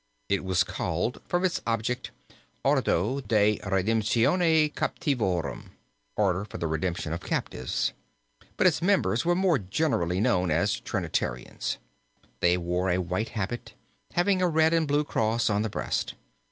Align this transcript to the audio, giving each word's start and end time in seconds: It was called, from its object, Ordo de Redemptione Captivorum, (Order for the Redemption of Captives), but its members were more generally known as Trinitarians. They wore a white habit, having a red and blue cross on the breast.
It 0.29 0.43
was 0.43 0.63
called, 0.63 1.21
from 1.27 1.45
its 1.45 1.61
object, 1.67 2.09
Ordo 2.63 3.21
de 3.21 3.59
Redemptione 3.59 4.73
Captivorum, 4.73 5.73
(Order 6.15 6.43
for 6.45 6.57
the 6.57 6.65
Redemption 6.65 7.13
of 7.13 7.21
Captives), 7.21 7.93
but 8.57 8.65
its 8.65 8.81
members 8.81 9.25
were 9.25 9.35
more 9.35 9.59
generally 9.59 10.19
known 10.19 10.49
as 10.49 10.79
Trinitarians. 10.79 11.77
They 12.39 12.57
wore 12.57 12.89
a 12.89 12.97
white 12.97 13.29
habit, 13.37 13.75
having 14.13 14.41
a 14.41 14.47
red 14.47 14.73
and 14.73 14.87
blue 14.87 15.03
cross 15.03 15.51
on 15.51 15.61
the 15.61 15.69
breast. 15.69 16.15